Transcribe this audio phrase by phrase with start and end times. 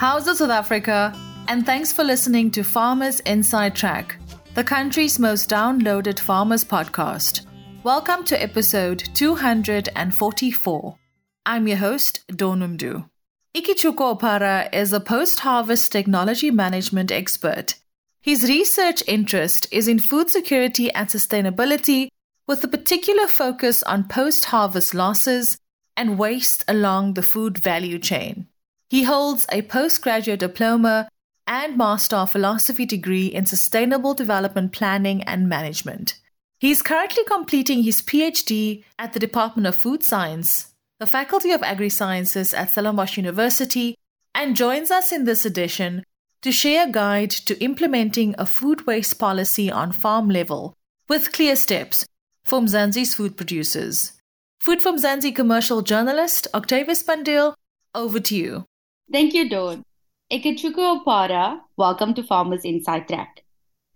[0.00, 1.14] How's it, South Africa?
[1.46, 4.16] And thanks for listening to Farmers Inside Track,
[4.54, 7.44] the country's most downloaded farmers podcast.
[7.84, 10.96] Welcome to episode 244.
[11.44, 13.10] I'm your host, Donumdu.
[13.54, 17.74] Ikechukwu Opara is a post harvest technology management expert.
[18.22, 22.08] His research interest is in food security and sustainability,
[22.46, 25.58] with a particular focus on post harvest losses
[25.94, 28.46] and waste along the food value chain.
[28.90, 31.08] He holds a postgraduate diploma
[31.46, 36.18] and Master of Philosophy degree in Sustainable Development Planning and Management.
[36.58, 41.62] He is currently completing his PhD at the Department of Food Science the Faculty of
[41.62, 43.96] Agri Sciences at Stellenbosch University,
[44.34, 46.04] and joins us in this edition
[46.42, 50.74] to share a guide to implementing a food waste policy on farm level
[51.08, 52.04] with clear steps
[52.44, 54.12] for Mzansi's food producers.
[54.60, 57.54] Food for Mzansi commercial journalist Octavius Pandil,
[57.94, 58.66] over to you.
[59.12, 59.82] Thank you, Dawn.
[60.30, 63.42] Ikechukwu Opara, welcome to Farmers Inside Track.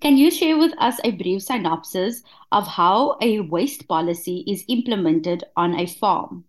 [0.01, 2.21] Can you share with us a brief synopsis
[2.51, 6.45] of how a waste policy is implemented on a farm?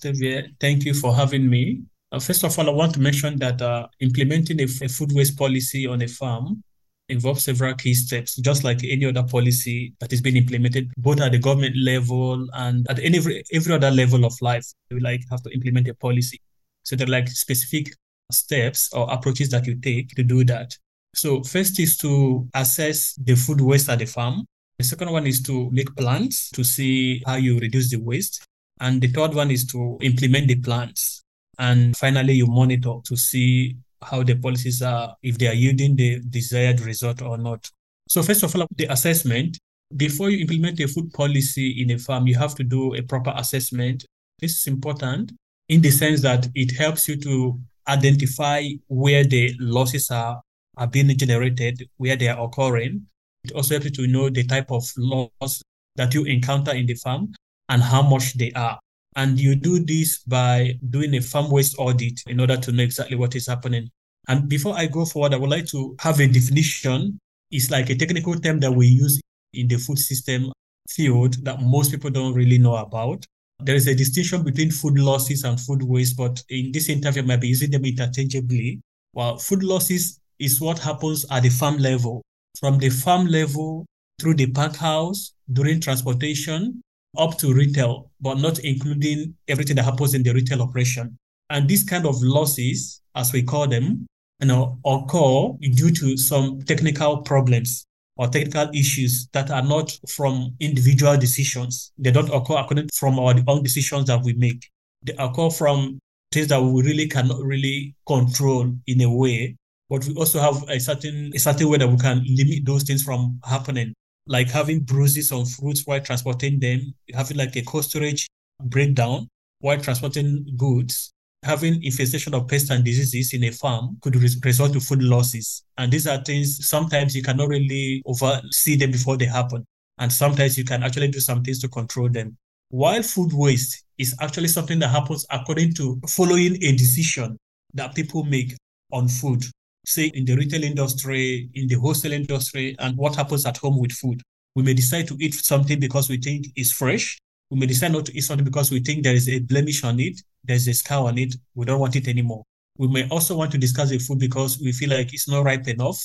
[0.00, 1.82] Thank you for having me.
[2.10, 5.38] Uh, first of all, I want to mention that uh, implementing a, a food waste
[5.38, 6.64] policy on a farm
[7.08, 11.30] involves several key steps, just like any other policy that is being implemented, both at
[11.30, 13.18] the government level and at any
[13.54, 14.66] every other level of life.
[14.90, 16.40] We like have to implement a policy.
[16.82, 17.92] So there are like specific
[18.30, 20.76] steps or approaches that you take to do that.
[21.14, 24.44] So first is to assess the food waste at the farm.
[24.78, 28.44] The second one is to make plans to see how you reduce the waste.
[28.80, 31.22] And the third one is to implement the plans.
[31.58, 36.20] And finally, you monitor to see how the policies are, if they are yielding the
[36.28, 37.68] desired result or not.
[38.08, 39.58] So first of all, the assessment.
[39.96, 43.32] Before you implement a food policy in a farm, you have to do a proper
[43.34, 44.04] assessment.
[44.38, 45.32] This is important
[45.68, 50.40] in the sense that it helps you to identify where the losses are,
[50.76, 53.06] are being generated, where they are occurring.
[53.44, 55.62] It also helps you to know the type of loss
[55.96, 57.32] that you encounter in the farm
[57.68, 58.78] and how much they are.
[59.16, 63.16] And you do this by doing a farm waste audit in order to know exactly
[63.16, 63.88] what is happening.
[64.28, 67.18] And before I go forward, I would like to have a definition.
[67.50, 69.20] It's like a technical term that we use
[69.54, 70.52] in the food system
[70.88, 73.24] field that most people don't really know about.
[73.60, 77.26] There is a distinction between food losses and food waste, but in this interview, I
[77.26, 78.80] might be using them interchangeably.
[79.14, 82.22] Well, food losses is what happens at the farm level.
[82.60, 83.84] From the farm level
[84.20, 86.80] through the pack house, during transportation,
[87.16, 91.16] up to retail, but not including everything that happens in the retail operation.
[91.50, 94.06] And these kind of losses, as we call them,
[94.40, 97.87] you know, occur due to some technical problems
[98.18, 101.92] or technical issues that are not from individual decisions.
[101.98, 104.68] They don't occur according from our own decisions that we make.
[105.02, 105.98] They occur from
[106.32, 109.56] things that we really cannot really control in a way,
[109.88, 113.02] but we also have a certain a certain way that we can limit those things
[113.02, 113.94] from happening
[114.28, 118.28] like having bruises on fruits while transporting them, having like a cold storage
[118.62, 119.26] breakdown
[119.60, 121.12] while transporting goods,
[121.44, 125.64] having infestation of pests and diseases in a farm could result to food losses.
[125.76, 129.64] And these are things sometimes you cannot really oversee them before they happen.
[129.98, 132.36] And sometimes you can actually do some things to control them.
[132.70, 137.36] While food waste is actually something that happens according to following a decision
[137.74, 138.54] that people make
[138.92, 139.44] on food
[139.88, 143.92] say in the retail industry, in the wholesale industry, and what happens at home with
[143.92, 144.22] food.
[144.54, 147.18] We may decide to eat something because we think it's fresh.
[147.50, 150.00] We may decide not to eat something because we think there is a blemish on
[150.00, 152.44] it, there's a scar on it, we don't want it anymore.
[152.76, 155.66] We may also want to discuss the food because we feel like it's not ripe
[155.66, 155.98] enough,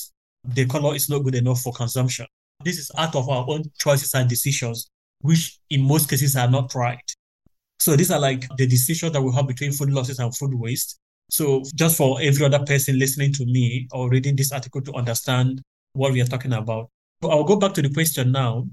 [0.44, 2.26] the color is not good enough for consumption.
[2.64, 4.90] This is out of our own choices and decisions,
[5.20, 7.14] which in most cases are not right.
[7.78, 10.98] So these are like the decisions that we have between food losses and food waste.
[11.30, 15.62] So just for every other person listening to me or reading this article to understand
[15.94, 16.90] what we are talking about.
[17.22, 18.66] So I'll go back to the question now.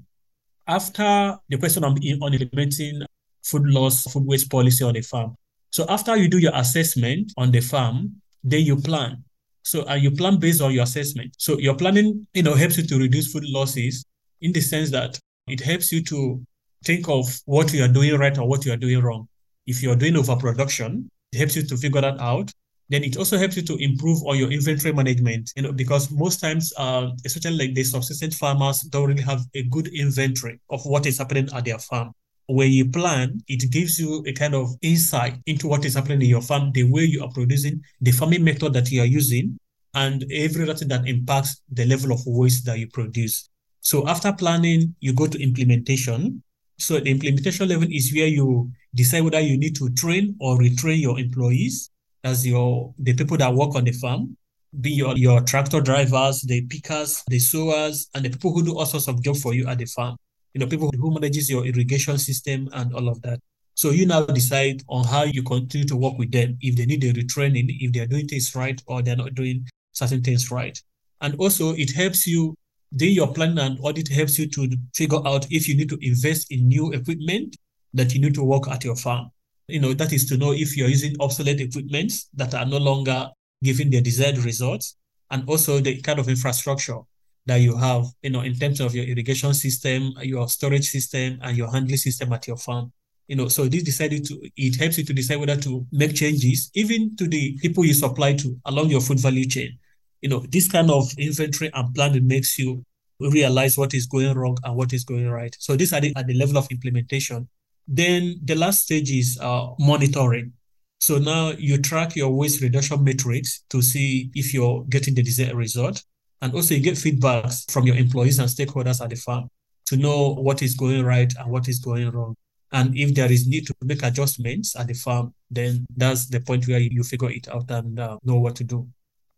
[0.66, 1.92] After the question on,
[2.22, 3.02] on implementing
[3.42, 5.36] food loss, food waste policy on a farm.
[5.70, 9.24] So after you do your assessment on the farm, then you plan.
[9.62, 11.34] So uh, you plan based on your assessment.
[11.38, 14.04] So your planning, you know, helps you to reduce food losses
[14.40, 16.44] in the sense that it helps you to
[16.84, 19.28] think of what you are doing right or what you are doing wrong.
[19.66, 22.52] If you are doing overproduction, it helps you to figure that out.
[22.92, 26.40] Then it also helps you to improve on your inventory management, you know, because most
[26.40, 31.06] times, uh, especially like the subsistence farmers don't really have a good inventory of what
[31.06, 32.12] is happening at their farm.
[32.48, 36.28] When you plan, it gives you a kind of insight into what is happening in
[36.28, 39.58] your farm, the way you are producing, the farming method that you are using,
[39.94, 43.48] and every other that impacts the level of waste that you produce.
[43.80, 46.42] So after planning, you go to implementation.
[46.76, 51.00] So the implementation level is where you decide whether you need to train or retrain
[51.00, 51.88] your employees.
[52.24, 54.36] As your the people that work on the farm,
[54.80, 58.86] be your, your tractor drivers, the pickers, the sowers, and the people who do all
[58.86, 60.16] sorts of jobs for you at the farm.
[60.54, 63.40] You know, people who manages your irrigation system and all of that.
[63.74, 67.04] So you now decide on how you continue to work with them, if they need
[67.04, 70.78] a retraining, if they're doing things right or they're not doing certain things right.
[71.20, 72.54] And also it helps you
[72.96, 76.52] doing your plan and audit helps you to figure out if you need to invest
[76.52, 77.56] in new equipment
[77.94, 79.30] that you need to work at your farm.
[79.68, 83.28] You know, that is to know if you're using obsolete equipment that are no longer
[83.62, 84.96] giving the desired results,
[85.30, 86.98] and also the kind of infrastructure
[87.46, 91.56] that you have, you know, in terms of your irrigation system, your storage system, and
[91.56, 92.92] your handling system at your farm.
[93.28, 96.70] You know, so this decided to it helps you to decide whether to make changes,
[96.74, 99.78] even to the people you supply to along your food value chain.
[100.20, 102.84] You know, this kind of inventory and planning makes you
[103.18, 105.56] realize what is going wrong and what is going right.
[105.58, 107.48] So this at the, at the level of implementation.
[107.86, 110.52] Then the last stage is uh, monitoring.
[110.98, 115.56] So now you track your waste reduction metrics to see if you're getting the desired
[115.56, 116.02] result.
[116.40, 119.48] And also you get feedbacks from your employees and stakeholders at the farm
[119.86, 122.36] to know what is going right and what is going wrong.
[122.72, 126.66] And if there is need to make adjustments at the farm, then that's the point
[126.66, 128.88] where you figure it out and uh, know what to do.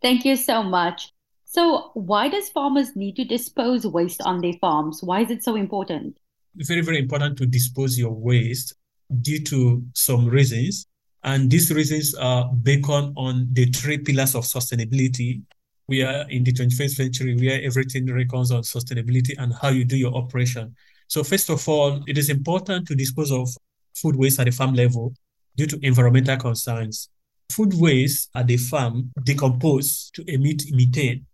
[0.01, 1.13] Thank you so much.
[1.45, 5.03] So, why does farmers need to dispose waste on their farms?
[5.03, 6.19] Why is it so important?
[6.57, 8.75] Very, very important to dispose your waste
[9.23, 10.87] due to some reasons.
[11.25, 15.43] And these reasons are based on the three pillars of sustainability.
[15.89, 19.97] We are in the 21st century where everything reckons on sustainability and how you do
[19.97, 20.75] your operation.
[21.09, 23.49] So, first of all, it is important to dispose of
[23.95, 25.15] food waste at the farm level
[25.57, 27.09] due to environmental concerns.
[27.51, 31.27] Food waste at the farm decompose to emit methane.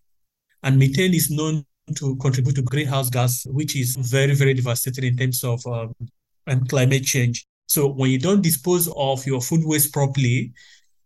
[0.62, 1.64] And methane is known
[1.96, 5.94] to contribute to greenhouse gas, which is very, very devastating in terms of um,
[6.46, 7.46] and climate change.
[7.66, 10.52] So when you don't dispose of your food waste properly,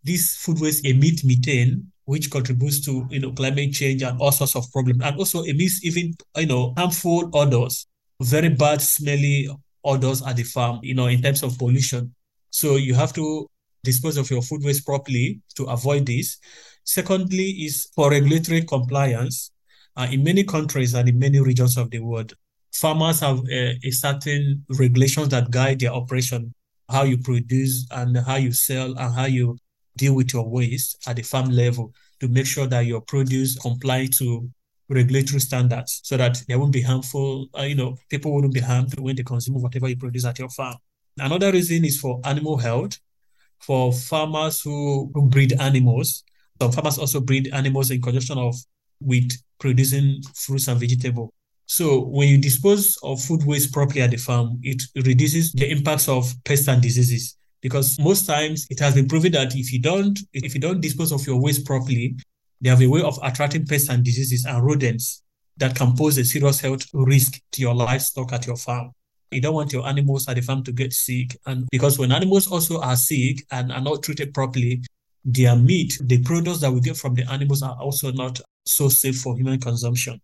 [0.03, 4.57] this food waste emit methane, which contributes to you know climate change and all sorts
[4.57, 7.87] of problems, and also emits even you know harmful odors,
[8.21, 9.49] very bad smelly
[9.85, 12.15] odors at the farm, you know, in terms of pollution.
[12.51, 13.49] So you have to
[13.83, 16.39] dispose of your food waste properly to avoid this.
[16.85, 19.51] Secondly, is for regulatory compliance.
[19.97, 22.35] Uh, in many countries and in many regions of the world,
[22.73, 26.53] farmers have a, a certain regulations that guide their operation,
[26.91, 29.57] how you produce and how you sell and how you
[29.97, 34.07] deal with your waste at the farm level to make sure that your produce comply
[34.07, 34.49] to
[34.89, 37.49] regulatory standards so that they won't be harmful.
[37.57, 40.49] Uh, you know, people wouldn't be harmed when they consume whatever you produce at your
[40.49, 40.75] farm.
[41.19, 42.99] Another reason is for animal health.
[43.61, 46.25] For farmers who, who breed animals,
[46.61, 48.55] some farmers also breed animals in conjunction of
[49.05, 51.31] with producing fruits and vegetables.
[51.67, 56.09] So when you dispose of food waste properly at the farm, it reduces the impacts
[56.09, 57.37] of pests and diseases.
[57.63, 61.13] Because most times it has been proven that if you don't if you don't dispose
[61.13, 62.17] of your waste properly,
[62.61, 65.23] they have a way of attracting pests and diseases and rodents
[65.57, 68.91] that can pose a serious health risk to your livestock at your farm.
[69.31, 71.37] You don't want your animals at the farm to get sick.
[71.47, 74.83] And because when animals also are sick and are not treated properly,
[75.25, 79.21] their meat, the products that we get from the animals are also not so safe
[79.21, 80.21] for human consumption.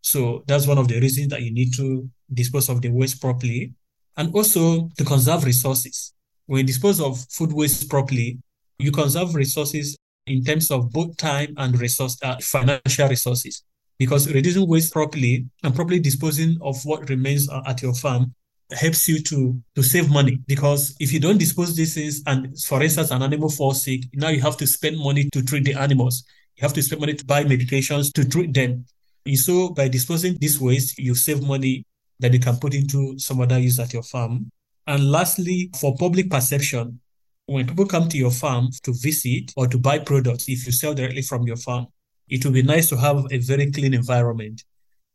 [0.00, 3.72] So that's one of the reasons that you need to dispose of the waste properly
[4.16, 6.12] and also to conserve resources.
[6.46, 8.38] When you dispose of food waste properly,
[8.78, 13.62] you conserve resources in terms of both time and resource, uh, financial resources.
[13.98, 18.34] Because reducing waste properly and properly disposing of what remains uh, at your farm
[18.72, 22.82] helps you to to save money because if you don't dispose these things and for
[22.82, 26.24] instance an animal falls sick now you have to spend money to treat the animals
[26.56, 28.84] you have to spend money to buy medications to treat them
[29.26, 31.84] and so by disposing this waste you save money
[32.20, 34.50] that you can put into some other use at your farm
[34.86, 37.00] and lastly for public perception
[37.46, 40.94] when people come to your farm to visit or to buy products if you sell
[40.94, 41.86] directly from your farm
[42.28, 44.62] it would be nice to have a very clean environment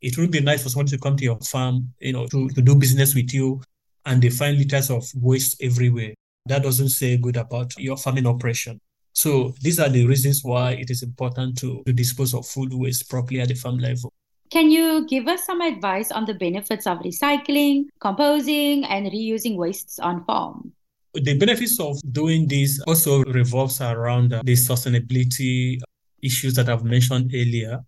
[0.02, 2.62] it would be nice for someone to come to your farm, you know, to, to
[2.62, 3.62] do business with you
[4.06, 6.14] and they find liters of waste everywhere.
[6.46, 8.80] That doesn't say good about your farming operation.
[9.14, 13.10] So these are the reasons why it is important to, to dispose of food waste
[13.10, 14.14] properly at the farm level.
[14.50, 20.00] Can you give us some advice on the benefits of recycling, composting, and reusing wastes
[20.00, 20.72] on farm?
[21.14, 25.80] The benefits of doing this also revolves around uh, the sustainability
[26.22, 27.80] issues that I've mentioned earlier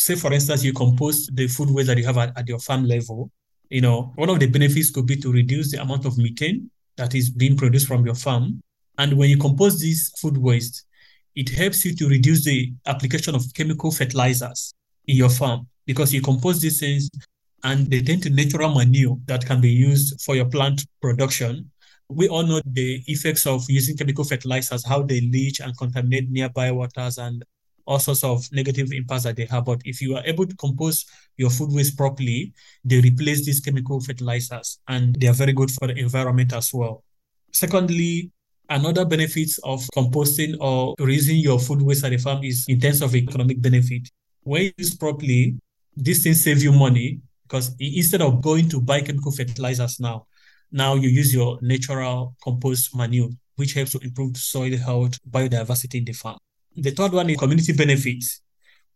[0.00, 2.84] say for instance you compost the food waste that you have at, at your farm
[2.84, 3.30] level
[3.68, 7.14] you know one of the benefits could be to reduce the amount of methane that
[7.14, 8.60] is being produced from your farm
[9.00, 10.84] and when you compost this food waste
[11.34, 14.74] it helps you to reduce the application of chemical fertilizers
[15.06, 17.08] in your farm because you compost these things
[17.64, 21.70] and they tend to natural manure that can be used for your plant production
[22.10, 26.72] We all know the effects of using chemical fertilizers, how they leach and contaminate nearby
[26.72, 27.44] waters and
[27.86, 29.64] all sorts of negative impacts that they have.
[29.64, 32.52] But if you are able to compost your food waste properly,
[32.84, 37.04] they replace these chemical fertilizers and they are very good for the environment as well.
[37.52, 38.32] Secondly,
[38.70, 43.02] another benefits of composting or raising your food waste at the farm is in terms
[43.02, 44.08] of economic benefit.
[44.42, 45.56] When used properly,
[45.96, 50.26] these things save you money because instead of going to buy chemical fertilizers now,
[50.70, 56.04] now you use your natural compost manure, which helps to improve soil health, biodiversity in
[56.04, 56.38] the farm.
[56.76, 58.40] The third one is community benefits.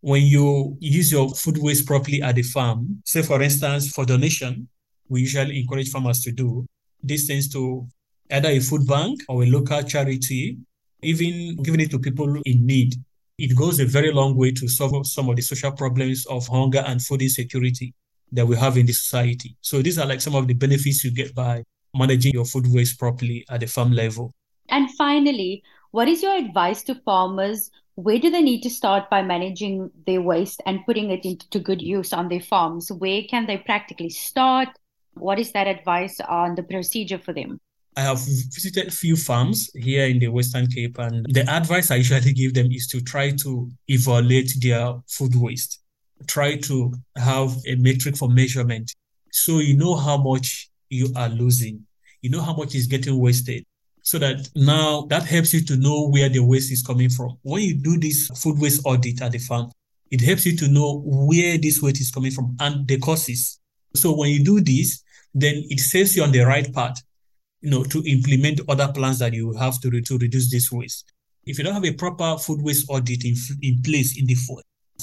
[0.00, 4.68] When you use your food waste properly at the farm, say for instance, for donation,
[5.08, 6.64] we usually encourage farmers to do
[7.02, 7.88] these things to
[8.30, 10.58] either a food bank or a local charity,
[11.02, 12.94] even giving it to people in need.
[13.38, 16.84] It goes a very long way to solve some of the social problems of hunger
[16.86, 17.94] and food insecurity
[18.32, 19.56] that we have in the society.
[19.60, 21.64] So these are like some of the benefits you get by
[21.94, 24.32] managing your food waste properly at the farm level.
[24.68, 27.70] And finally, what is your advice to farmers?
[27.96, 31.80] Where do they need to start by managing their waste and putting it into good
[31.80, 32.90] use on their farms?
[32.90, 34.68] Where can they practically start?
[35.14, 37.60] What is that advice on the procedure for them?
[37.96, 41.96] I have visited a few farms here in the Western Cape, and the advice I
[41.96, 45.80] usually give them is to try to evaluate their food waste.
[46.26, 48.92] Try to have a metric for measurement
[49.30, 51.84] so you know how much you are losing.
[52.22, 53.64] You know how much is getting wasted.
[54.02, 57.38] So that now that helps you to know where the waste is coming from.
[57.42, 59.70] When you do this food waste audit at the farm,
[60.10, 63.60] it helps you to know where this waste is coming from and the causes.
[63.94, 67.02] So when you do this, then it saves you on the right path,
[67.64, 71.10] you know, to implement other plans that you have to, to reduce this waste.
[71.46, 74.36] If you don't have a proper food waste audit in, in place in the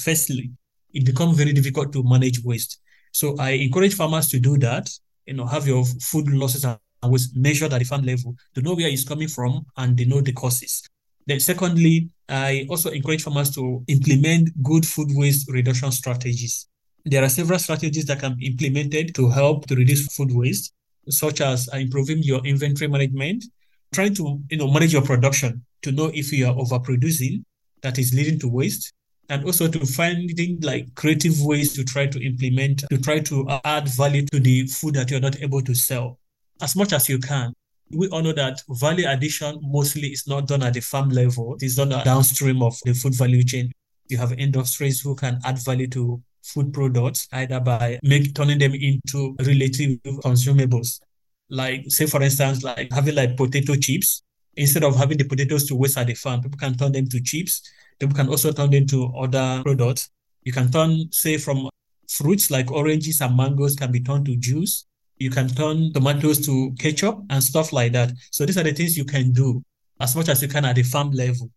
[0.00, 0.52] firstly,
[0.94, 2.80] it becomes very difficult to manage waste.
[3.10, 4.88] So I encourage farmers to do that,
[5.26, 8.76] you know, have your food losses and waste measured at the farm level to know
[8.76, 10.88] where it's coming from and they know the causes.
[11.26, 16.68] Then secondly, I also encourage farmers to implement good food waste reduction strategies.
[17.04, 20.72] There are several strategies that can be implemented to help to reduce food waste,
[21.08, 23.44] such as uh, improving your inventory management,
[23.92, 27.42] trying to you know manage your production to know if you are overproducing
[27.82, 28.92] that is leading to waste,
[29.28, 33.88] and also to finding like creative ways to try to implement to try to add
[33.88, 36.18] value to the food that you're not able to sell.
[36.60, 37.52] As much as you can.
[37.94, 41.56] We all know that value addition mostly is not done at the farm level.
[41.60, 43.70] It's done downstream of the food value chain.
[44.08, 48.74] You have industries who can add value to food products either by make turning them
[48.74, 51.00] into relative consumables
[51.48, 54.22] like say for instance like having like potato chips
[54.56, 57.20] instead of having the potatoes to waste at the farm people can turn them to
[57.22, 57.62] chips
[58.02, 60.10] People can also turn into other products.
[60.42, 61.70] You can turn, say, from
[62.08, 64.86] fruits like oranges and mangoes can be turned to juice.
[65.18, 68.10] You can turn tomatoes to ketchup and stuff like that.
[68.32, 69.62] So these are the things you can do
[70.00, 71.48] as much as you can at the farm level.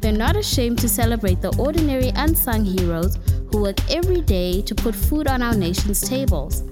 [0.00, 3.18] They're not ashamed to celebrate the ordinary unsung heroes
[3.50, 6.62] who work every day to put food on our nation's tables.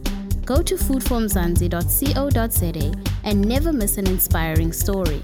[0.44, 2.92] Go to foodformzansi.co.za
[3.24, 5.22] and never miss an inspiring story.